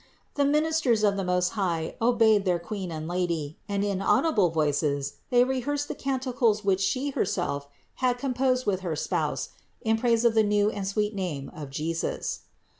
The 0.33 0.45
ministers 0.45 1.03
of 1.03 1.15
the 1.15 1.23
Most 1.23 1.49
High 1.49 1.95
obeyed 2.01 2.43
their 2.43 2.57
Queen 2.57 2.91
and 2.91 3.07
Lady 3.07 3.59
and 3.69 3.83
in 3.83 4.01
audible 4.01 4.49
voices 4.49 5.17
they 5.29 5.43
rehearsed 5.43 5.87
the 5.89 5.93
canticles 5.93 6.65
which 6.65 6.81
She 6.81 7.11
herself 7.11 7.67
had 7.97 8.17
composed 8.17 8.65
with 8.65 8.79
her 8.79 8.95
spouse 8.95 9.49
in 9.81 9.99
praise 9.99 10.25
of 10.25 10.33
the 10.33 10.41
new 10.41 10.71
and 10.71 10.87
sweet 10.87 11.13
name 11.13 11.51
of 11.53 11.69
JESUS. 11.69 12.39